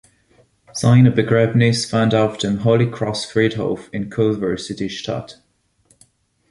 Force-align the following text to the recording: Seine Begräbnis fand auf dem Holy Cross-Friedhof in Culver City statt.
Seine 0.73 1.11
Begräbnis 1.11 1.85
fand 1.85 2.15
auf 2.15 2.37
dem 2.39 2.63
Holy 2.63 2.89
Cross-Friedhof 2.89 3.89
in 3.91 4.09
Culver 4.09 4.57
City 4.57 4.89
statt. 4.89 5.43